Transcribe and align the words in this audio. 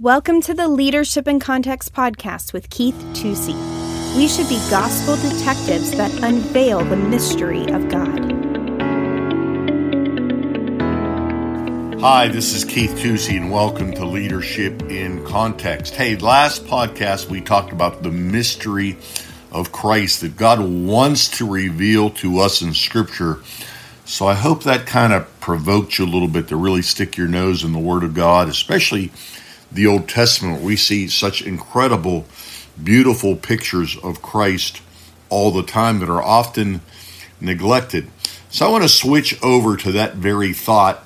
Welcome 0.00 0.40
to 0.42 0.54
the 0.54 0.66
Leadership 0.66 1.28
in 1.28 1.40
Context 1.40 1.92
podcast 1.92 2.54
with 2.54 2.70
Keith 2.70 2.94
Tusey. 3.12 3.54
We 4.16 4.28
should 4.28 4.48
be 4.48 4.56
gospel 4.70 5.16
detectives 5.16 5.90
that 5.90 6.10
unveil 6.22 6.82
the 6.82 6.96
mystery 6.96 7.64
of 7.70 7.86
God. 7.90 8.18
Hi, 12.00 12.28
this 12.28 12.54
is 12.54 12.64
Keith 12.64 12.92
Tusey, 12.92 13.36
and 13.36 13.52
welcome 13.52 13.92
to 13.92 14.06
Leadership 14.06 14.84
in 14.84 15.22
Context. 15.26 15.94
Hey, 15.94 16.16
last 16.16 16.64
podcast 16.64 17.28
we 17.28 17.42
talked 17.42 17.70
about 17.70 18.02
the 18.02 18.10
mystery 18.10 18.96
of 19.52 19.70
Christ 19.70 20.22
that 20.22 20.34
God 20.34 20.60
wants 20.60 21.28
to 21.36 21.46
reveal 21.46 22.08
to 22.08 22.38
us 22.38 22.62
in 22.62 22.72
Scripture. 22.72 23.40
So 24.06 24.26
I 24.26 24.32
hope 24.32 24.62
that 24.62 24.86
kind 24.86 25.12
of 25.12 25.40
provoked 25.40 25.98
you 25.98 26.06
a 26.06 26.06
little 26.06 26.26
bit 26.26 26.48
to 26.48 26.56
really 26.56 26.80
stick 26.80 27.18
your 27.18 27.28
nose 27.28 27.64
in 27.64 27.74
the 27.74 27.78
Word 27.78 28.02
of 28.02 28.14
God, 28.14 28.48
especially 28.48 29.12
the 29.72 29.86
Old 29.86 30.08
Testament. 30.08 30.62
We 30.62 30.76
see 30.76 31.08
such 31.08 31.42
incredible, 31.42 32.26
beautiful 32.82 33.36
pictures 33.36 33.96
of 34.02 34.22
Christ 34.22 34.82
all 35.28 35.50
the 35.50 35.62
time 35.62 36.00
that 36.00 36.08
are 36.08 36.22
often 36.22 36.80
neglected. 37.40 38.08
So 38.50 38.66
I 38.66 38.70
want 38.70 38.82
to 38.82 38.88
switch 38.88 39.40
over 39.42 39.76
to 39.76 39.92
that 39.92 40.14
very 40.14 40.52
thought 40.52 41.04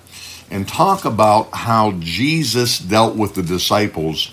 and 0.51 0.67
talk 0.67 1.05
about 1.05 1.51
how 1.53 1.93
Jesus 1.99 2.79
dealt 2.79 3.17
with 3.17 3.35
the 3.35 3.43
disciples 3.43 4.31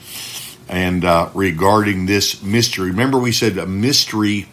and 0.70 1.04
uh, 1.04 1.30
regarding 1.34 2.06
this 2.06 2.42
mystery. 2.42 2.92
Remember, 2.92 3.18
we 3.20 3.32
said 3.32 3.58
a 3.58 3.66
mystery 3.66 4.48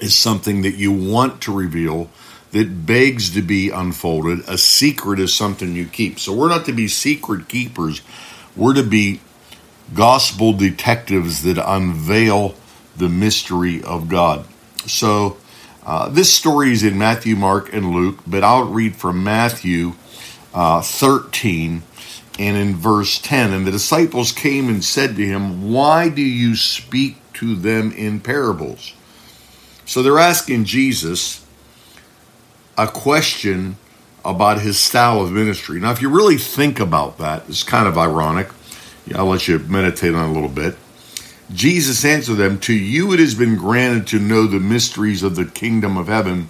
is 0.00 0.14
something 0.14 0.62
that 0.62 0.74
you 0.74 0.92
want 0.92 1.42
to 1.42 1.54
reveal 1.54 2.10
that 2.52 2.84
begs 2.86 3.30
to 3.30 3.42
be 3.42 3.70
unfolded. 3.70 4.40
A 4.48 4.58
secret 4.58 5.20
is 5.20 5.32
something 5.32 5.74
you 5.74 5.86
keep. 5.86 6.18
So 6.18 6.34
we're 6.34 6.48
not 6.48 6.64
to 6.66 6.72
be 6.72 6.88
secret 6.88 7.48
keepers 7.48 8.02
we're 8.56 8.74
to 8.74 8.82
be 8.82 9.20
gospel 9.94 10.52
detectives 10.52 11.42
that 11.42 11.58
unveil 11.58 12.54
the 12.96 13.08
mystery 13.08 13.82
of 13.82 14.08
God. 14.08 14.44
So, 14.86 15.36
uh, 15.84 16.08
this 16.08 16.32
story 16.32 16.72
is 16.72 16.82
in 16.82 16.98
Matthew, 16.98 17.36
Mark, 17.36 17.72
and 17.72 17.90
Luke, 17.90 18.18
but 18.26 18.44
I'll 18.44 18.64
read 18.64 18.96
from 18.96 19.24
Matthew 19.24 19.94
uh, 20.52 20.82
13 20.82 21.82
and 22.38 22.56
in 22.56 22.74
verse 22.74 23.18
10. 23.20 23.52
And 23.52 23.66
the 23.66 23.70
disciples 23.70 24.32
came 24.32 24.68
and 24.68 24.84
said 24.84 25.16
to 25.16 25.24
him, 25.24 25.70
Why 25.70 26.08
do 26.08 26.22
you 26.22 26.56
speak 26.56 27.16
to 27.34 27.54
them 27.56 27.92
in 27.92 28.20
parables? 28.20 28.94
So 29.84 30.02
they're 30.02 30.18
asking 30.18 30.64
Jesus 30.64 31.44
a 32.78 32.86
question 32.86 33.76
about 34.24 34.60
his 34.60 34.78
style 34.78 35.20
of 35.20 35.32
ministry. 35.32 35.80
Now, 35.80 35.92
if 35.92 36.02
you 36.02 36.08
really 36.08 36.36
think 36.36 36.80
about 36.80 37.18
that, 37.18 37.48
it's 37.48 37.62
kind 37.62 37.88
of 37.88 37.96
ironic. 37.96 38.48
I'll 39.14 39.26
let 39.26 39.48
you 39.48 39.58
meditate 39.58 40.14
on 40.14 40.30
a 40.30 40.32
little 40.32 40.48
bit. 40.48 40.76
Jesus 41.52 42.04
answered 42.04 42.36
them, 42.36 42.60
To 42.60 42.74
you 42.74 43.12
it 43.12 43.18
has 43.18 43.34
been 43.34 43.56
granted 43.56 44.06
to 44.08 44.20
know 44.20 44.46
the 44.46 44.60
mysteries 44.60 45.22
of 45.22 45.34
the 45.36 45.46
kingdom 45.46 45.96
of 45.96 46.06
heaven, 46.06 46.48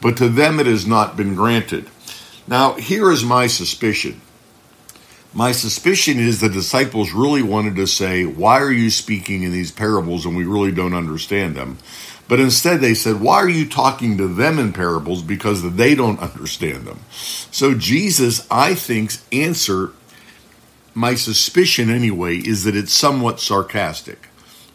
but 0.00 0.16
to 0.18 0.28
them 0.28 0.60
it 0.60 0.66
has 0.66 0.86
not 0.86 1.16
been 1.16 1.34
granted. 1.34 1.88
Now, 2.46 2.74
here 2.74 3.10
is 3.10 3.24
my 3.24 3.46
suspicion. 3.46 4.20
My 5.32 5.52
suspicion 5.52 6.18
is 6.18 6.40
the 6.40 6.50
disciples 6.50 7.12
really 7.12 7.42
wanted 7.42 7.76
to 7.76 7.86
say, 7.86 8.26
Why 8.26 8.60
are 8.60 8.72
you 8.72 8.90
speaking 8.90 9.42
in 9.42 9.52
these 9.52 9.70
parables 9.70 10.26
and 10.26 10.36
we 10.36 10.44
really 10.44 10.72
don't 10.72 10.92
understand 10.92 11.54
them? 11.54 11.78
But 12.28 12.40
instead, 12.40 12.80
they 12.80 12.94
said, 12.94 13.20
Why 13.20 13.36
are 13.36 13.48
you 13.48 13.68
talking 13.68 14.16
to 14.18 14.28
them 14.28 14.58
in 14.58 14.72
parables? 14.72 15.22
Because 15.22 15.74
they 15.74 15.94
don't 15.94 16.20
understand 16.20 16.86
them. 16.86 17.00
So, 17.10 17.74
Jesus, 17.74 18.46
I 18.50 18.74
think's 18.74 19.24
answer, 19.32 19.92
my 20.94 21.14
suspicion 21.14 21.90
anyway, 21.90 22.36
is 22.36 22.64
that 22.64 22.76
it's 22.76 22.92
somewhat 22.92 23.40
sarcastic. 23.40 24.28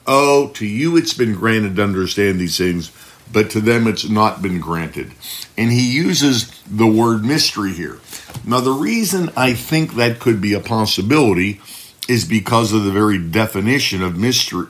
Oh, 0.06 0.50
to 0.54 0.66
you 0.66 0.96
it's 0.96 1.14
been 1.14 1.34
granted 1.34 1.76
to 1.76 1.84
understand 1.84 2.40
these 2.40 2.58
things, 2.58 2.92
but 3.32 3.50
to 3.52 3.60
them 3.60 3.88
it's 3.88 4.08
not 4.08 4.42
been 4.42 4.60
granted. 4.60 5.12
And 5.58 5.72
he 5.72 5.92
uses 5.92 6.50
the 6.66 6.88
word 6.88 7.26
mystery 7.26 7.74
here. 7.74 8.00
Now, 8.46 8.62
the 8.62 8.72
reason 8.72 9.32
I 9.36 9.54
think 9.54 9.96
that 9.96 10.20
could 10.20 10.40
be 10.40 10.54
a 10.54 10.60
possibility 10.60 11.60
is 12.08 12.24
because 12.24 12.72
of 12.72 12.84
the 12.84 12.92
very 12.92 13.18
definition 13.18 14.02
of 14.02 14.18
mystery 14.18 14.68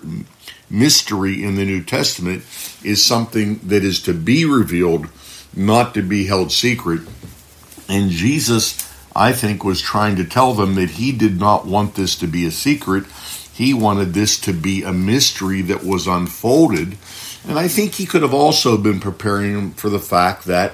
mystery 0.69 1.43
in 1.43 1.55
the 1.55 1.65
New 1.65 1.83
Testament 1.83 2.43
is 2.83 3.05
something 3.05 3.59
that 3.63 3.83
is 3.83 4.01
to 4.03 4.13
be 4.13 4.45
revealed, 4.45 5.07
not 5.55 5.93
to 5.93 6.01
be 6.01 6.25
held 6.25 6.51
secret. 6.51 7.01
And 7.89 8.09
Jesus, 8.09 8.77
I 9.15 9.31
think, 9.31 9.63
was 9.63 9.81
trying 9.81 10.15
to 10.17 10.25
tell 10.25 10.53
them 10.53 10.75
that 10.75 10.91
he 10.91 11.11
did 11.11 11.39
not 11.39 11.65
want 11.65 11.95
this 11.95 12.15
to 12.17 12.27
be 12.27 12.45
a 12.45 12.51
secret. 12.51 13.05
He 13.53 13.73
wanted 13.73 14.13
this 14.13 14.39
to 14.41 14.53
be 14.53 14.83
a 14.83 14.93
mystery 14.93 15.61
that 15.63 15.83
was 15.83 16.05
unfolded. 16.05 16.97
And 17.47 17.57
I 17.57 17.67
think 17.67 17.95
he 17.95 18.05
could 18.05 18.21
have 18.21 18.33
also 18.33 18.77
been 18.77 18.99
preparing 18.99 19.53
them 19.53 19.71
for 19.71 19.89
the 19.89 19.99
fact 19.99 20.45
that 20.45 20.73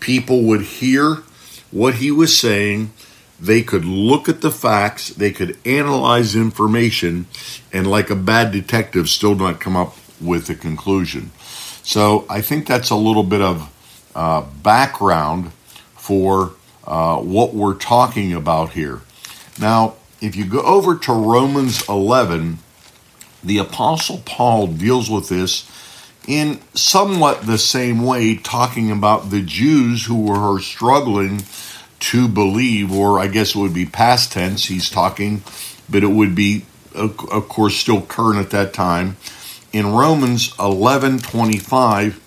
people 0.00 0.42
would 0.42 0.62
hear 0.62 1.22
what 1.70 1.94
he 1.94 2.10
was 2.10 2.38
saying 2.38 2.92
they 3.40 3.62
could 3.62 3.84
look 3.84 4.28
at 4.28 4.42
the 4.42 4.50
facts, 4.50 5.08
they 5.08 5.30
could 5.32 5.56
analyze 5.64 6.36
information, 6.36 7.26
and 7.72 7.90
like 7.90 8.10
a 8.10 8.16
bad 8.16 8.52
detective, 8.52 9.08
still 9.08 9.34
not 9.34 9.60
come 9.60 9.76
up 9.76 9.96
with 10.20 10.50
a 10.50 10.54
conclusion. 10.54 11.30
So 11.82 12.26
I 12.28 12.42
think 12.42 12.66
that's 12.66 12.90
a 12.90 12.96
little 12.96 13.22
bit 13.22 13.40
of 13.40 14.10
uh, 14.14 14.42
background 14.62 15.52
for 15.96 16.52
uh, 16.84 17.18
what 17.18 17.54
we're 17.54 17.74
talking 17.74 18.32
about 18.34 18.70
here. 18.70 19.00
Now, 19.58 19.94
if 20.20 20.36
you 20.36 20.44
go 20.44 20.60
over 20.60 20.96
to 20.96 21.12
Romans 21.12 21.88
11, 21.88 22.58
the 23.42 23.58
Apostle 23.58 24.22
Paul 24.26 24.66
deals 24.66 25.08
with 25.08 25.28
this 25.28 25.70
in 26.26 26.60
somewhat 26.74 27.46
the 27.46 27.58
same 27.58 28.04
way, 28.04 28.36
talking 28.36 28.90
about 28.90 29.30
the 29.30 29.40
Jews 29.40 30.04
who 30.04 30.22
were 30.22 30.60
struggling 30.60 31.42
to 32.10 32.26
believe, 32.26 32.92
or 32.92 33.20
I 33.20 33.28
guess 33.28 33.54
it 33.54 33.58
would 33.58 33.72
be 33.72 33.86
past 33.86 34.32
tense, 34.32 34.64
he's 34.64 34.90
talking, 34.90 35.44
but 35.88 36.02
it 36.02 36.10
would 36.10 36.34
be, 36.34 36.64
of 36.92 37.48
course, 37.48 37.76
still 37.76 38.02
current 38.02 38.40
at 38.40 38.50
that 38.50 38.74
time. 38.74 39.16
In 39.72 39.92
Romans 39.92 40.52
11 40.58 41.20
25, 41.20 42.20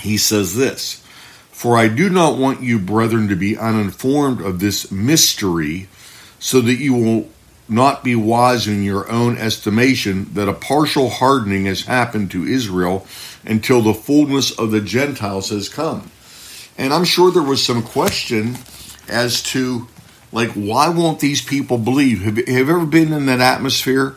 he 0.00 0.16
says 0.16 0.56
this 0.56 1.04
For 1.52 1.78
I 1.78 1.86
do 1.86 2.10
not 2.10 2.36
want 2.36 2.62
you, 2.62 2.80
brethren, 2.80 3.28
to 3.28 3.36
be 3.36 3.56
uninformed 3.56 4.40
of 4.40 4.58
this 4.58 4.90
mystery, 4.90 5.86
so 6.40 6.60
that 6.60 6.74
you 6.74 6.94
will 6.94 7.28
not 7.68 8.02
be 8.02 8.16
wise 8.16 8.66
in 8.66 8.82
your 8.82 9.08
own 9.08 9.38
estimation 9.38 10.34
that 10.34 10.48
a 10.48 10.52
partial 10.52 11.10
hardening 11.10 11.66
has 11.66 11.84
happened 11.84 12.32
to 12.32 12.44
Israel 12.44 13.06
until 13.44 13.82
the 13.82 13.94
fullness 13.94 14.50
of 14.50 14.72
the 14.72 14.80
Gentiles 14.80 15.50
has 15.50 15.68
come. 15.68 16.10
And 16.76 16.92
I'm 16.92 17.04
sure 17.04 17.30
there 17.30 17.40
was 17.40 17.64
some 17.64 17.84
question 17.84 18.56
as 19.10 19.42
to 19.42 19.88
like 20.32 20.50
why 20.50 20.88
won't 20.88 21.20
these 21.20 21.42
people 21.42 21.78
believe? 21.78 22.22
Have, 22.22 22.36
have 22.36 22.48
you 22.48 22.58
ever 22.60 22.86
been 22.86 23.12
in 23.12 23.26
that 23.26 23.40
atmosphere 23.40 24.16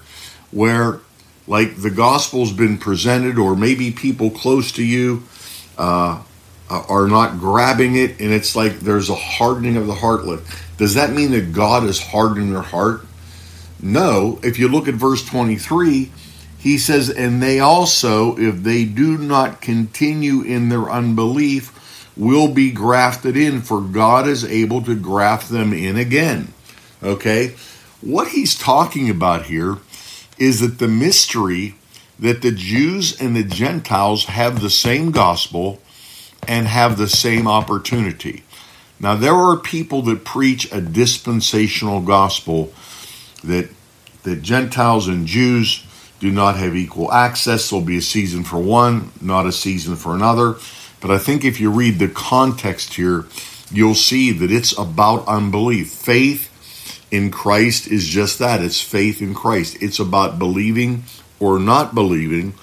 where 0.51 0.99
like 1.47 1.77
the 1.77 1.89
gospel's 1.89 2.53
been 2.53 2.77
presented, 2.77 3.37
or 3.37 3.55
maybe 3.55 3.91
people 3.91 4.29
close 4.29 4.71
to 4.73 4.83
you 4.83 5.23
uh, 5.77 6.21
are 6.69 7.07
not 7.07 7.39
grabbing 7.39 7.95
it, 7.95 8.19
and 8.19 8.31
it's 8.31 8.55
like 8.55 8.79
there's 8.79 9.09
a 9.09 9.15
hardening 9.15 9.75
of 9.75 9.87
the 9.87 9.95
heart. 9.95 10.21
Does 10.77 10.95
that 10.95 11.11
mean 11.11 11.31
that 11.31 11.53
God 11.53 11.83
is 11.83 11.99
hardening 12.01 12.51
their 12.51 12.61
heart? 12.61 13.05
No. 13.81 14.39
If 14.41 14.57
you 14.57 14.69
look 14.69 14.87
at 14.87 14.95
verse 14.95 15.25
23, 15.25 16.11
he 16.57 16.77
says, 16.77 17.09
And 17.09 17.43
they 17.43 17.59
also, 17.59 18.37
if 18.37 18.63
they 18.63 18.85
do 18.85 19.17
not 19.17 19.61
continue 19.61 20.41
in 20.41 20.69
their 20.69 20.89
unbelief, 20.89 21.77
will 22.15 22.47
be 22.47 22.71
grafted 22.71 23.35
in, 23.35 23.61
for 23.61 23.81
God 23.81 24.27
is 24.27 24.45
able 24.45 24.81
to 24.83 24.95
graft 24.95 25.49
them 25.49 25.73
in 25.73 25.97
again. 25.97 26.53
Okay? 27.01 27.55
What 28.01 28.29
he's 28.29 28.57
talking 28.57 29.09
about 29.09 29.45
here 29.45 29.77
is 30.37 30.59
that 30.59 30.79
the 30.79 30.87
mystery 30.87 31.75
that 32.19 32.41
the 32.41 32.51
Jews 32.51 33.19
and 33.19 33.35
the 33.35 33.43
Gentiles 33.43 34.25
have 34.25 34.61
the 34.61 34.69
same 34.69 35.11
gospel 35.11 35.81
and 36.47 36.67
have 36.67 36.97
the 36.97 37.07
same 37.07 37.47
opportunity. 37.47 38.43
Now, 38.99 39.15
there 39.15 39.33
are 39.33 39.57
people 39.57 40.01
that 40.03 40.23
preach 40.23 40.71
a 40.71 40.79
dispensational 40.79 42.01
gospel 42.01 42.71
that, 43.43 43.69
that 44.23 44.41
Gentiles 44.41 45.07
and 45.07 45.27
Jews 45.27 45.85
do 46.19 46.31
not 46.31 46.55
have 46.55 46.75
equal 46.75 47.11
access. 47.11 47.69
There'll 47.69 47.83
be 47.83 47.97
a 47.97 48.01
season 48.01 48.43
for 48.43 48.59
one, 48.59 49.11
not 49.19 49.45
a 49.45 49.51
season 49.51 49.95
for 49.95 50.15
another. 50.15 50.55
But 51.03 51.11
I 51.11 51.17
think 51.17 51.43
if 51.43 51.59
you 51.59 51.69
read 51.69 51.99
the 51.99 52.07
context 52.07 52.93
here, 52.93 53.25
you'll 53.69 53.93
see 53.93 54.31
that 54.31 54.49
it's 54.49 54.71
about 54.77 55.27
unbelief. 55.27 55.91
Faith 55.91 56.49
in 57.11 57.29
Christ 57.29 57.87
is 57.87 58.07
just 58.07 58.39
that 58.39 58.61
it's 58.63 58.79
faith 58.79 59.21
in 59.21 59.33
Christ. 59.33 59.75
It's 59.81 59.99
about 59.99 60.39
believing 60.39 61.03
or 61.41 61.59
not 61.59 61.93
believing. 61.93 62.53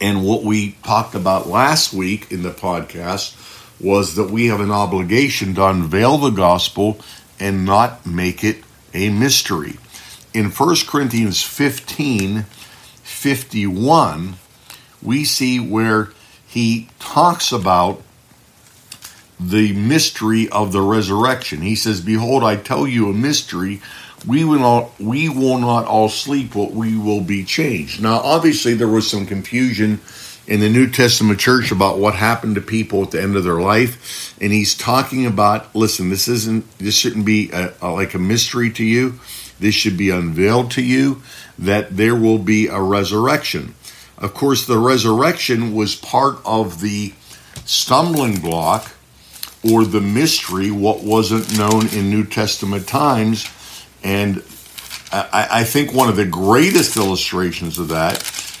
And 0.00 0.24
what 0.24 0.44
we 0.44 0.76
talked 0.82 1.14
about 1.14 1.46
last 1.46 1.92
week 1.92 2.32
in 2.32 2.42
the 2.42 2.52
podcast 2.52 3.36
was 3.78 4.14
that 4.14 4.30
we 4.30 4.46
have 4.46 4.60
an 4.60 4.70
obligation 4.70 5.54
to 5.56 5.66
unveil 5.66 6.16
the 6.16 6.30
gospel 6.30 6.98
and 7.38 7.66
not 7.66 8.06
make 8.06 8.42
it 8.42 8.64
a 8.94 9.10
mystery. 9.10 9.76
in 10.32 10.50
1 10.50 10.76
Corinthians 10.86 11.42
15 11.42 12.44
51, 13.02 14.36
we 15.02 15.24
see 15.24 15.60
where 15.60 16.12
he 16.50 16.88
talks 16.98 17.52
about 17.52 18.02
the 19.38 19.72
mystery 19.72 20.48
of 20.48 20.72
the 20.72 20.80
resurrection. 20.80 21.60
He 21.60 21.76
says, 21.76 22.00
Behold, 22.00 22.42
I 22.42 22.56
tell 22.56 22.88
you 22.88 23.08
a 23.08 23.12
mystery. 23.12 23.80
We 24.26 24.44
will 24.44 24.58
not 24.58 25.00
we 25.00 25.28
will 25.28 25.58
not 25.58 25.86
all 25.86 26.08
sleep, 26.08 26.52
but 26.52 26.72
we 26.72 26.98
will 26.98 27.20
be 27.20 27.44
changed. 27.44 28.02
Now, 28.02 28.18
obviously 28.18 28.74
there 28.74 28.88
was 28.88 29.08
some 29.08 29.26
confusion 29.26 30.00
in 30.48 30.58
the 30.58 30.68
New 30.68 30.90
Testament 30.90 31.38
church 31.38 31.70
about 31.70 31.98
what 31.98 32.16
happened 32.16 32.56
to 32.56 32.60
people 32.60 33.04
at 33.04 33.12
the 33.12 33.22
end 33.22 33.36
of 33.36 33.44
their 33.44 33.60
life. 33.60 34.36
And 34.40 34.52
he's 34.52 34.76
talking 34.76 35.26
about, 35.26 35.72
listen, 35.74 36.10
this 36.10 36.26
isn't 36.26 36.78
this 36.78 36.96
shouldn't 36.96 37.24
be 37.24 37.50
a, 37.52 37.72
a, 37.80 37.92
like 37.92 38.12
a 38.14 38.18
mystery 38.18 38.72
to 38.72 38.84
you. 38.84 39.20
This 39.60 39.76
should 39.76 39.96
be 39.96 40.10
unveiled 40.10 40.72
to 40.72 40.82
you 40.82 41.22
that 41.56 41.96
there 41.96 42.16
will 42.16 42.38
be 42.38 42.66
a 42.66 42.80
resurrection. 42.80 43.76
Of 44.20 44.34
course, 44.34 44.66
the 44.66 44.78
resurrection 44.78 45.74
was 45.74 45.94
part 45.94 46.38
of 46.44 46.80
the 46.80 47.14
stumbling 47.64 48.40
block 48.40 48.92
or 49.62 49.84
the 49.84 50.00
mystery, 50.00 50.70
what 50.70 51.02
wasn't 51.02 51.56
known 51.56 51.86
in 51.88 52.10
New 52.10 52.24
Testament 52.24 52.86
times. 52.86 53.48
And 54.02 54.42
I, 55.12 55.48
I 55.50 55.64
think 55.64 55.92
one 55.92 56.08
of 56.08 56.16
the 56.16 56.26
greatest 56.26 56.96
illustrations 56.96 57.78
of 57.78 57.88
that 57.88 58.18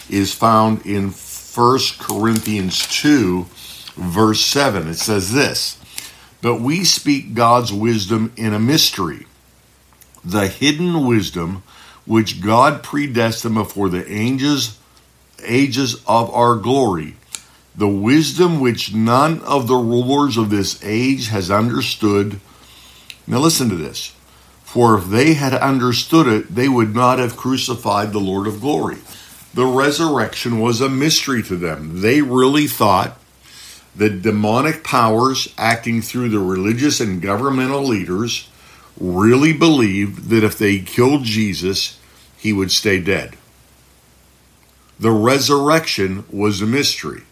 is 0.08 0.34
found 0.34 0.84
in 0.84 1.10
1 1.10 1.78
Corinthians 1.98 2.86
2, 2.88 3.46
verse 3.96 4.44
7. 4.44 4.88
It 4.88 4.94
says 4.94 5.32
this 5.32 5.78
But 6.42 6.60
we 6.60 6.84
speak 6.84 7.34
God's 7.34 7.72
wisdom 7.72 8.32
in 8.36 8.52
a 8.52 8.58
mystery, 8.58 9.26
the 10.24 10.48
hidden 10.48 11.06
wisdom 11.06 11.62
which 12.06 12.40
God 12.40 12.82
predestined 12.82 13.54
before 13.54 13.88
the 13.88 14.04
ages, 14.12 14.78
ages 15.44 15.94
of 16.06 16.30
our 16.30 16.56
glory 16.56 17.14
the 17.74 17.88
wisdom 17.88 18.60
which 18.60 18.94
none 18.94 19.40
of 19.40 19.66
the 19.66 19.76
rulers 19.76 20.36
of 20.36 20.50
this 20.50 20.82
age 20.84 21.28
has 21.28 21.50
understood. 21.50 22.40
Now, 23.26 23.38
listen 23.38 23.68
to 23.70 23.76
this. 23.76 24.14
For 24.64 24.98
if 24.98 25.06
they 25.06 25.34
had 25.34 25.54
understood 25.54 26.26
it, 26.26 26.54
they 26.54 26.68
would 26.68 26.94
not 26.94 27.18
have 27.18 27.36
crucified 27.36 28.12
the 28.12 28.20
Lord 28.20 28.46
of 28.46 28.60
glory. 28.60 28.98
The 29.54 29.66
resurrection 29.66 30.60
was 30.60 30.80
a 30.80 30.88
mystery 30.88 31.42
to 31.44 31.56
them. 31.56 32.02
They 32.02 32.22
really 32.22 32.66
thought 32.66 33.18
that 33.96 34.22
demonic 34.22 34.84
powers 34.84 35.52
acting 35.58 36.02
through 36.02 36.28
the 36.28 36.38
religious 36.38 37.00
and 37.00 37.20
governmental 37.20 37.82
leaders 37.82 38.48
really 39.00 39.52
believed 39.52 40.28
that 40.28 40.44
if 40.44 40.56
they 40.56 40.78
killed 40.78 41.24
Jesus, 41.24 41.98
he 42.36 42.52
would 42.52 42.70
stay 42.70 43.00
dead. 43.00 43.36
The 45.00 45.10
resurrection 45.10 46.24
was 46.30 46.60
a 46.60 46.66
mystery. 46.66 47.22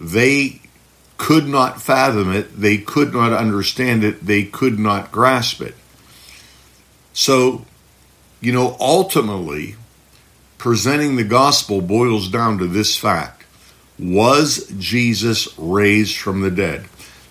They 0.00 0.60
could 1.18 1.46
not 1.46 1.80
fathom 1.80 2.32
it, 2.32 2.60
they 2.60 2.78
could 2.78 3.14
not 3.14 3.32
understand 3.32 4.02
it, 4.02 4.26
they 4.26 4.42
could 4.42 4.80
not 4.80 5.12
grasp 5.12 5.60
it. 5.62 5.76
So, 7.12 7.64
you 8.40 8.52
know, 8.52 8.76
ultimately, 8.80 9.76
presenting 10.58 11.14
the 11.14 11.24
gospel 11.24 11.80
boils 11.80 12.28
down 12.28 12.58
to 12.58 12.66
this 12.66 12.96
fact 12.96 13.44
Was 13.98 14.66
Jesus 14.76 15.56
raised 15.56 16.16
from 16.16 16.40
the 16.40 16.50
dead? 16.50 16.86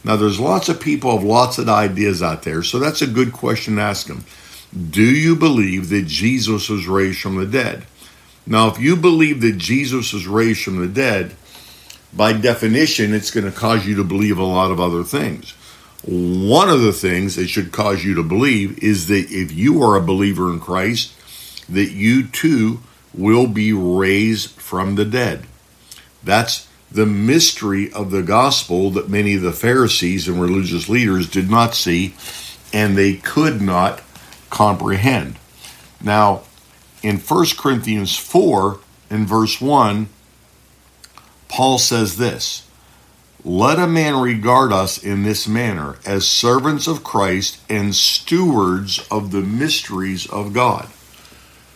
Now, 0.06 0.16
there's 0.16 0.40
lots 0.40 0.70
of 0.70 0.80
people 0.80 1.12
have 1.12 1.24
lots 1.24 1.58
of 1.58 1.68
ideas 1.68 2.24
out 2.24 2.44
there, 2.44 2.64
so 2.64 2.80
that's 2.80 3.02
a 3.02 3.08
good 3.08 3.34
question 3.34 3.76
to 3.76 3.82
ask 3.82 4.08
them. 4.08 4.24
Do 4.74 5.04
you 5.04 5.36
believe 5.36 5.90
that 5.90 6.08
Jesus 6.08 6.70
was 6.70 6.88
raised 6.88 7.22
from 7.22 7.38
the 7.38 7.46
dead? 7.46 7.86
Now, 8.46 8.68
if 8.68 8.80
you 8.80 8.96
believe 8.96 9.42
that 9.42 9.58
Jesus 9.58 10.14
was 10.14 10.28
raised 10.28 10.64
from 10.64 10.80
the 10.80 10.88
dead, 10.88 11.36
by 12.12 12.34
definition, 12.34 13.14
it's 13.14 13.32
going 13.32 13.46
to 13.46 13.58
cause 13.58 13.86
you 13.86 13.96
to 13.96 14.04
believe 14.04 14.38
a 14.38 14.44
lot 14.44 14.72
of 14.72 14.80
other 14.80 15.04
things. 15.04 15.52
One 16.04 16.70
of 16.70 16.82
the 16.82 16.92
things 16.92 17.36
that 17.36 17.48
should 17.48 17.72
cause 17.72 18.04
you 18.04 18.16
to 18.16 18.24
believe 18.24 18.84
is 18.84 19.08
that 19.08 19.32
if 19.32 19.52
you 19.52 19.82
are 19.82 19.96
a 19.96 20.02
believer 20.02 20.52
in 20.52 20.60
Christ, 20.60 21.14
that 21.70 21.92
you 21.92 22.28
too 22.28 22.82
will 23.14 23.48
be 23.48 23.72
raised 23.72 24.50
from 24.52 24.96
the 24.96 25.06
dead. 25.06 25.46
That's 26.24 26.68
the 26.92 27.06
mystery 27.06 27.92
of 27.94 28.12
the 28.12 28.22
gospel 28.22 28.90
that 28.92 29.10
many 29.10 29.36
of 29.36 29.42
the 29.42 29.54
Pharisees 29.54 30.28
and 30.28 30.42
religious 30.42 30.90
leaders 30.90 31.30
did 31.30 31.50
not 31.50 31.74
see 31.74 32.14
and 32.74 32.98
they 32.98 33.16
could 33.16 33.62
not 33.62 34.02
comprehend. 34.54 35.36
Now, 36.00 36.44
in 37.02 37.18
1 37.18 37.46
Corinthians 37.58 38.16
4, 38.16 38.80
in 39.10 39.26
verse 39.26 39.60
1, 39.60 40.08
Paul 41.50 41.80
says 41.80 42.18
this 42.18 42.66
Let 43.44 43.80
a 43.80 43.88
man 43.88 44.22
regard 44.22 44.72
us 44.72 45.04
in 45.04 45.24
this 45.24 45.48
manner 45.48 45.98
as 46.06 46.28
servants 46.28 46.88
of 46.88 47.04
Christ 47.04 47.60
and 47.68 47.96
stewards 47.96 49.06
of 49.10 49.32
the 49.32 49.42
mysteries 49.42 50.28
of 50.30 50.54
God. 50.54 50.88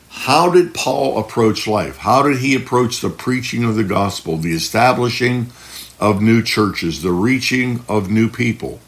How 0.10 0.50
did 0.50 0.76
Paul 0.76 1.20
approach 1.20 1.68
life? 1.68 1.98
How 1.98 2.22
did 2.22 2.38
he 2.38 2.56
approach 2.56 3.02
the 3.02 3.10
preaching 3.10 3.64
of 3.64 3.76
the 3.76 3.84
gospel, 3.84 4.38
the 4.38 4.54
establishing 4.54 5.48
of 6.00 6.22
new 6.22 6.44
churches, 6.44 7.02
the 7.02 7.12
reaching 7.12 7.84
of 7.90 8.10
new 8.10 8.30
people? 8.30 8.80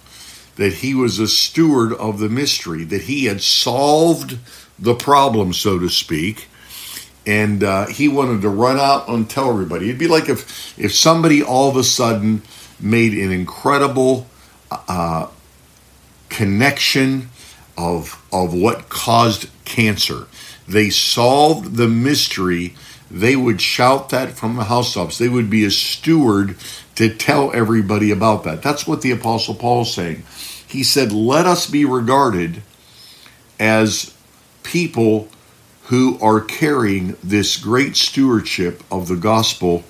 That 0.60 0.74
he 0.74 0.94
was 0.94 1.20
a 1.20 1.28
steward 1.28 1.94
of 1.94 2.20
the 2.20 2.30
mystery, 2.30 2.84
that 2.84 3.04
he 3.04 3.26
had 3.26 3.42
solved 3.42 4.38
the 4.78 4.94
problem, 4.94 5.54
so 5.54 5.80
to 5.80 5.90
speak, 5.90 6.48
and 7.26 7.64
uh, 7.64 7.88
he 7.88 8.08
wanted 8.08 8.42
to 8.42 8.50
run 8.50 8.78
out 8.78 9.08
and 9.08 9.30
tell 9.30 9.50
everybody. 9.50 9.86
It'd 9.86 10.00
be 10.00 10.08
like 10.08 10.30
if 10.30 10.78
if 10.78 10.94
somebody 10.94 11.42
all 11.42 11.70
of 11.70 11.76
a 11.76 11.84
sudden 11.84 12.42
made 12.80 13.14
an 13.14 13.32
incredible 13.32 14.28
uh, 14.72 15.28
connection 16.30 17.30
of 17.78 18.22
of 18.32 18.54
what 18.54 18.90
caused 18.90 19.50
cancer. 19.66 20.28
They 20.68 20.90
solved 20.90 21.78
the 21.78 21.88
mystery. 21.88 22.76
They 23.12 23.36
would 23.36 23.62
shout 23.62 24.10
that 24.10 24.32
from 24.32 24.56
the 24.56 24.66
housetops. 24.66 25.18
They 25.18 25.30
would 25.30 25.50
be 25.50 25.66
a 25.66 25.72
steward 25.72 26.56
to 26.96 27.14
tell 27.14 27.52
everybody 27.54 28.12
about 28.12 28.44
that. 28.44 28.62
That's 28.62 28.86
what 28.86 29.02
the 29.02 29.12
Apostle 29.12 29.56
Paul 29.56 29.82
is 29.82 29.94
saying. 29.94 30.24
He 30.68 30.84
said, 30.84 31.12
"Let 31.12 31.46
us 31.46 31.68
be 31.68 31.86
regarded 31.86 32.62
as 33.60 34.14
people." 34.64 35.30
who 35.90 36.20
are 36.22 36.40
carrying 36.40 37.18
this 37.24 37.58
great 37.58 37.98
stewardship 37.98 38.84
of 38.92 39.08
the 39.08 39.16
gospel 39.16 39.84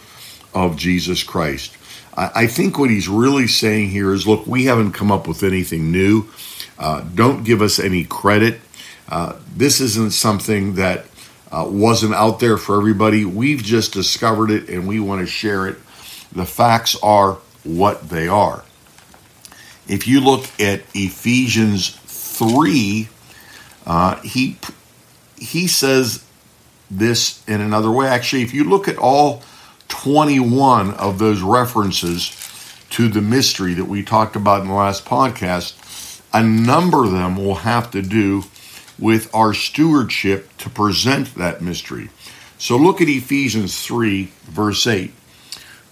of 0.54 0.78
Jesus 0.78 1.24
Christ. 1.24 1.76
I, 2.16 2.48
think 2.48 2.80
what 2.80 2.90
he's 2.90 3.08
really 3.08 3.48
saying 3.48 3.90
here 3.90 4.14
is 4.14 4.26
look, 4.26 4.48
we 4.48 4.66
haven't 4.66 4.94
come 4.94 5.12
up 5.12 5.28
with 5.28 5.44
anything 5.44 5.92
new. 5.92 6.28
Uh, 6.78 7.02
don't 7.16 7.44
give 7.44 7.62
us 7.62 7.80
any 7.80 8.06
credit. 8.06 8.62
Uh, 9.08 9.36
this 9.56 9.80
isn't 9.80 10.12
something 10.12 10.76
that 10.76 11.06
uh, 11.52 11.68
wasn't 11.70 12.14
out 12.14 12.40
there 12.40 12.58
for 12.58 12.78
everybody. 12.78 13.26
We've 13.26 13.62
just 13.64 13.94
discovered 13.94 14.52
it 14.52 14.70
and 14.70 14.88
we 14.88 15.00
want 15.00 15.22
to 15.22 15.28
share 15.28 15.68
it. 15.68 15.78
The 16.32 16.46
facts 16.46 16.96
are 17.02 17.40
what 17.64 18.10
they 18.10 18.28
are. 18.28 18.64
If 19.88 20.08
you 20.08 20.22
look 20.22 20.46
at 20.60 20.82
Ephesians 20.94 21.90
3, 21.90 23.10
uh, 23.86 24.22
he 24.22 24.58
he 25.38 25.68
says 25.68 26.24
this 26.92 27.44
in 27.48 27.62
another 27.62 27.90
way. 27.90 28.08
Actually, 28.08 28.44
if 28.44 28.54
you 28.54 28.64
look 28.64 28.88
at 28.88 28.98
all 28.98 29.42
21 29.88 30.92
of 30.92 31.18
those 31.18 31.42
references 31.42 32.36
to 32.92 33.08
the 33.08 33.22
mystery 33.22 33.74
that 33.74 33.86
we 33.86 34.04
talked 34.04 34.36
about 34.36 34.62
in 34.62 34.68
the 34.68 34.74
last 34.74 35.06
podcast, 35.06 35.76
a 36.34 36.44
number 36.44 37.06
of 37.06 37.12
them 37.12 37.36
will 37.36 37.56
have 37.56 37.90
to 37.92 38.02
do 38.02 38.44
with 39.00 39.34
our 39.34 39.54
stewardship 39.54 40.56
to 40.58 40.70
present 40.70 41.36
that 41.36 41.62
mystery. 41.62 42.10
So 42.58 42.76
look 42.76 43.02
at 43.02 43.08
Ephesians 43.08 43.82
3, 43.86 44.32
verse 44.44 44.86
8. 44.86 45.14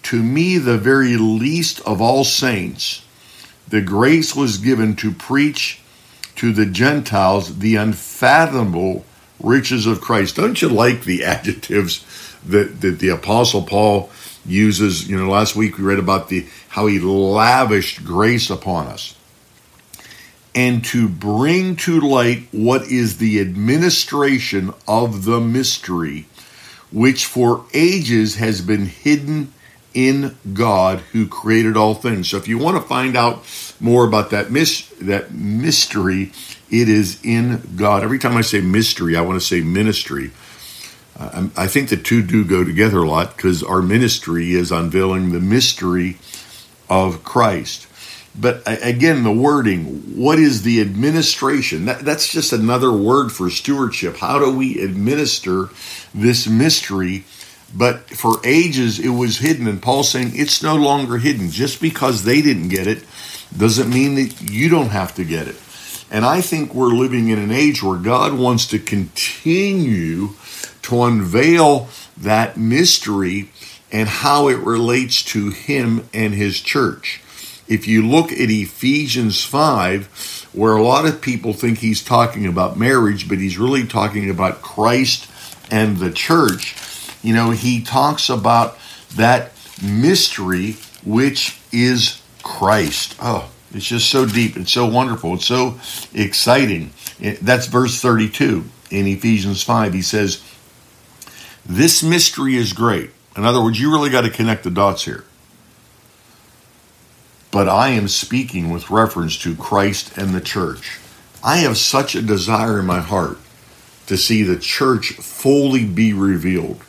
To 0.03 0.23
me, 0.23 0.57
the 0.57 0.77
very 0.77 1.17
least 1.17 1.81
of 1.81 2.01
all 2.01 2.23
saints, 2.23 3.05
the 3.67 3.81
grace 3.81 4.35
was 4.35 4.57
given 4.57 4.95
to 4.97 5.11
preach 5.11 5.81
to 6.35 6.53
the 6.53 6.65
Gentiles 6.65 7.59
the 7.59 7.75
unfathomable 7.75 9.05
riches 9.41 9.85
of 9.85 10.01
Christ. 10.01 10.35
Don't 10.35 10.61
you 10.61 10.69
like 10.69 11.03
the 11.03 11.23
adjectives 11.25 12.05
that, 12.45 12.81
that 12.81 12.99
the 12.99 13.09
Apostle 13.09 13.63
Paul 13.63 14.09
uses? 14.45 15.09
You 15.09 15.17
know, 15.17 15.29
last 15.29 15.55
week 15.55 15.77
we 15.77 15.83
read 15.83 15.99
about 15.99 16.29
the 16.29 16.47
how 16.69 16.87
he 16.87 16.99
lavished 16.99 18.05
grace 18.05 18.49
upon 18.49 18.87
us. 18.87 19.16
And 20.57 20.83
to 20.85 21.07
bring 21.07 21.75
to 21.85 22.01
light 22.01 22.47
what 22.51 22.83
is 22.89 23.17
the 23.17 23.39
administration 23.39 24.73
of 24.87 25.23
the 25.25 25.39
mystery, 25.39 26.25
which 26.91 27.25
for 27.25 27.65
ages 27.75 28.35
has 28.37 28.61
been 28.61 28.87
hidden 28.87 29.53
in 29.93 30.35
God 30.53 30.99
who 31.11 31.27
created 31.27 31.77
all 31.77 31.93
things. 31.93 32.29
So 32.29 32.37
if 32.37 32.47
you 32.47 32.57
want 32.57 32.75
to 32.77 32.81
find 32.87 33.15
out 33.15 33.43
more 33.79 34.03
about 34.07 34.31
that 34.31 34.49
mis- 34.51 34.89
that 35.01 35.31
mystery, 35.31 36.31
it 36.71 36.89
is 36.89 37.19
in 37.23 37.61
God. 37.75 38.03
Every 38.03 38.19
time 38.19 38.35
I 38.35 38.41
say 38.41 38.61
mystery, 38.61 39.15
I 39.15 39.21
want 39.21 39.39
to 39.39 39.45
say 39.45 39.61
ministry. 39.61 40.31
I 41.19 41.67
think 41.67 41.89
the 41.89 41.97
two 41.97 42.21
do 42.21 42.43
go 42.45 42.63
together 42.63 42.99
a 42.99 43.09
lot 43.09 43.35
because 43.35 43.63
our 43.63 43.81
ministry 43.81 44.53
is 44.53 44.71
unveiling 44.71 45.31
the 45.31 45.39
mystery 45.39 46.17
of 46.89 47.23
Christ. 47.23 47.87
But 48.39 48.61
again, 48.65 49.23
the 49.23 49.31
wording, 49.31 50.15
what 50.15 50.37
is 50.37 50.61
the 50.61 50.79
administration? 50.79 51.85
That, 51.85 52.01
that's 52.01 52.31
just 52.31 52.53
another 52.53 52.91
word 52.91 53.31
for 53.31 53.49
stewardship. 53.49 54.17
How 54.17 54.37
do 54.37 54.55
we 54.55 54.79
administer 54.79 55.69
this 56.13 56.47
mystery? 56.47 57.25
But 57.75 58.11
for 58.11 58.39
ages, 58.45 58.99
it 58.99 59.09
was 59.09 59.39
hidden. 59.39 59.67
And 59.67 59.81
Paul's 59.81 60.11
saying 60.11 60.33
it's 60.35 60.61
no 60.61 60.75
longer 60.75 61.17
hidden. 61.17 61.49
Just 61.49 61.81
because 61.81 62.23
they 62.23 62.43
didn't 62.43 62.69
get 62.69 62.85
it 62.85 63.03
doesn't 63.57 63.89
mean 63.89 64.15
that 64.15 64.51
you 64.51 64.69
don't 64.69 64.89
have 64.89 65.15
to 65.15 65.25
get 65.25 65.47
it. 65.47 65.55
And 66.11 66.23
I 66.23 66.41
think 66.41 66.75
we're 66.75 66.87
living 66.87 67.29
in 67.29 67.39
an 67.39 67.51
age 67.51 67.81
where 67.81 67.97
God 67.97 68.33
wants 68.37 68.67
to 68.67 68.79
continue 68.79 70.29
to 70.83 71.03
unveil 71.03 71.89
that 72.17 72.55
mystery 72.55 73.49
and 73.91 74.07
how 74.07 74.47
it 74.47 74.59
relates 74.59 75.23
to 75.23 75.49
Him 75.49 76.07
and 76.13 76.33
His 76.33 76.61
church 76.61 77.21
if 77.67 77.87
you 77.87 78.07
look 78.07 78.31
at 78.31 78.49
Ephesians 78.49 79.43
5, 79.43 80.49
where 80.53 80.75
a 80.75 80.81
lot 80.81 81.05
of 81.05 81.21
people 81.21 81.53
think 81.53 81.79
he's 81.79 82.03
talking 82.03 82.45
about 82.45 82.77
marriage, 82.77 83.27
but 83.27 83.39
he's 83.39 83.57
really 83.57 83.85
talking 83.85 84.29
about 84.29 84.61
Christ 84.61 85.29
and 85.69 85.97
the 85.97 86.11
church, 86.11 86.75
you 87.21 87.33
know, 87.33 87.51
he 87.51 87.81
talks 87.81 88.29
about 88.29 88.77
that 89.15 89.51
mystery 89.83 90.75
which 91.03 91.59
is 91.71 92.21
Christ. 92.43 93.15
Oh, 93.21 93.49
it's 93.73 93.85
just 93.85 94.09
so 94.09 94.25
deep. 94.25 94.57
It's 94.57 94.71
so 94.71 94.85
wonderful. 94.85 95.35
It's 95.35 95.45
so 95.45 95.79
exciting. 96.13 96.91
Eh, 97.21 97.37
that's 97.41 97.67
verse 97.67 98.01
32 98.01 98.63
in 98.91 99.07
Ephesians 99.07 99.63
5. 99.63 99.93
He 99.93 100.01
says, 100.01 100.43
This 101.65 102.03
mystery 102.03 102.55
is 102.55 102.73
great. 102.73 103.11
In 103.35 103.45
other 103.45 103.61
words, 103.61 103.79
you 103.79 103.91
really 103.91 104.09
got 104.09 104.21
to 104.21 104.29
connect 104.29 104.63
the 104.63 104.71
dots 104.71 105.05
here 105.05 105.25
but 107.51 107.69
I 107.69 107.89
am 107.89 108.07
speaking 108.07 108.69
with 108.69 108.89
reference 108.89 109.37
to 109.39 109.55
Christ 109.55 110.17
and 110.17 110.33
the 110.33 110.41
church. 110.41 110.99
I 111.43 111.57
have 111.57 111.77
such 111.77 112.15
a 112.15 112.21
desire 112.21 112.79
in 112.79 112.85
my 112.85 112.99
heart 112.99 113.37
to 114.07 114.17
see 114.17 114.43
the 114.43 114.57
church 114.57 115.13
fully 115.13 115.85
be 115.85 116.13
revealed, 116.13 116.83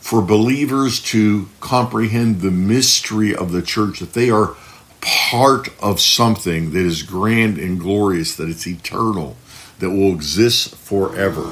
for 0.00 0.22
believers 0.22 1.00
to 1.00 1.48
comprehend 1.60 2.40
the 2.40 2.50
mystery 2.50 3.34
of 3.34 3.52
the 3.52 3.62
church, 3.62 4.00
that 4.00 4.14
they 4.14 4.30
are 4.30 4.56
part 5.00 5.68
of 5.80 6.00
something 6.00 6.72
that 6.72 6.84
is 6.84 7.02
grand 7.02 7.58
and 7.58 7.78
glorious, 7.80 8.36
that 8.36 8.48
it's 8.48 8.66
eternal, 8.66 9.36
that 9.78 9.90
will 9.90 10.12
exist 10.12 10.74
forever. 10.76 11.42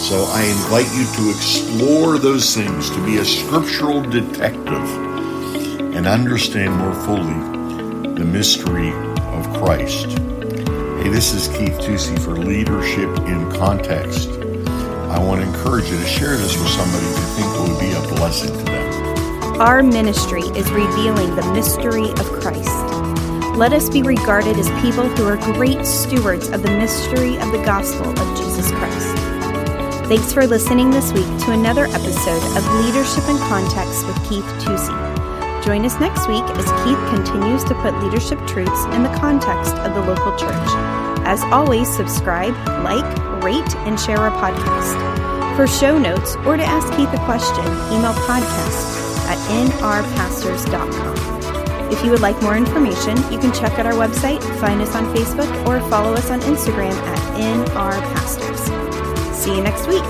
So 0.00 0.24
I 0.28 0.44
invite 0.44 0.92
you 0.94 1.04
to 1.16 1.30
explore 1.36 2.18
those 2.18 2.54
things, 2.54 2.90
to 2.90 3.04
be 3.04 3.18
a 3.18 3.24
scriptural 3.24 4.02
detective, 4.02 4.88
and 5.94 6.06
understand 6.06 6.76
more 6.76 6.94
fully 6.94 7.57
the 8.18 8.24
mystery 8.24 8.90
of 8.90 9.48
Christ. 9.62 10.06
Hey, 10.06 11.08
this 11.08 11.32
is 11.32 11.46
Keith 11.56 11.78
Tusey 11.78 12.18
for 12.18 12.36
Leadership 12.36 13.08
in 13.28 13.48
Context. 13.52 14.28
I 15.08 15.22
want 15.22 15.40
to 15.40 15.46
encourage 15.46 15.88
you 15.88 15.96
to 15.96 16.04
share 16.04 16.36
this 16.36 16.58
with 16.58 16.68
somebody 16.68 17.06
you 17.06 17.12
think 17.36 17.46
will 17.54 17.78
be 17.78 17.92
a 17.92 18.16
blessing 18.16 18.58
to 18.58 18.64
them. 18.64 19.60
Our 19.60 19.84
ministry 19.84 20.42
is 20.42 20.68
revealing 20.72 21.36
the 21.36 21.48
mystery 21.52 22.10
of 22.10 22.26
Christ. 22.42 23.56
Let 23.56 23.72
us 23.72 23.88
be 23.88 24.02
regarded 24.02 24.56
as 24.56 24.68
people 24.82 25.08
who 25.08 25.24
are 25.24 25.36
great 25.54 25.86
stewards 25.86 26.48
of 26.48 26.64
the 26.64 26.72
mystery 26.72 27.36
of 27.36 27.52
the 27.52 27.62
gospel 27.64 28.08
of 28.08 28.36
Jesus 28.36 28.72
Christ. 28.72 29.16
Thanks 30.08 30.32
for 30.32 30.44
listening 30.44 30.90
this 30.90 31.12
week 31.12 31.28
to 31.44 31.52
another 31.52 31.84
episode 31.84 32.42
of 32.58 32.84
Leadership 32.84 33.28
in 33.28 33.38
Context 33.46 34.04
with 34.08 34.16
Keith 34.28 34.44
Tusey. 34.64 35.17
Join 35.68 35.84
us 35.84 36.00
next 36.00 36.24
week 36.28 36.44
as 36.56 36.64
Keith 36.82 36.96
continues 37.10 37.62
to 37.64 37.74
put 37.82 37.92
leadership 38.02 38.38
truths 38.46 38.86
in 38.96 39.02
the 39.02 39.14
context 39.20 39.74
of 39.74 39.92
the 39.92 40.00
local 40.00 40.34
church. 40.38 40.68
As 41.28 41.42
always, 41.52 41.94
subscribe, 41.94 42.54
like, 42.82 43.04
rate, 43.44 43.76
and 43.84 44.00
share 44.00 44.16
our 44.16 44.30
podcast. 44.30 44.96
For 45.58 45.66
show 45.66 45.98
notes 45.98 46.36
or 46.46 46.56
to 46.56 46.64
ask 46.64 46.88
Keith 46.96 47.12
a 47.12 47.22
question, 47.26 47.66
email 47.92 48.14
podcast 48.14 49.28
at 49.28 49.36
nrpastors.com. 49.68 51.92
If 51.92 52.02
you 52.02 52.12
would 52.12 52.22
like 52.22 52.40
more 52.40 52.56
information, 52.56 53.18
you 53.30 53.38
can 53.38 53.52
check 53.52 53.78
out 53.78 53.84
our 53.84 53.92
website, 53.92 54.40
find 54.60 54.80
us 54.80 54.94
on 54.94 55.04
Facebook, 55.14 55.54
or 55.68 55.80
follow 55.90 56.14
us 56.14 56.30
on 56.30 56.40
Instagram 56.40 56.94
at 56.94 57.18
nrpastors. 57.66 59.34
See 59.34 59.54
you 59.54 59.62
next 59.62 59.86
week. 59.86 60.02